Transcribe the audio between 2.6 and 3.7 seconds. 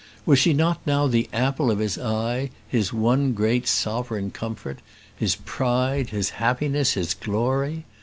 his one great